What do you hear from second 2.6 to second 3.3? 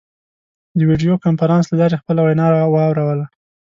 واوروله.